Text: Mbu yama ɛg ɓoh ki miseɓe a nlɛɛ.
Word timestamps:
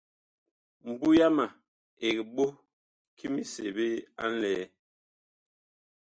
Mbu 0.89 1.07
yama 1.19 1.45
ɛg 2.07 2.17
ɓoh 2.35 2.51
ki 3.17 3.25
miseɓe 3.33 3.85
a 4.21 4.25
nlɛɛ. 4.31 4.63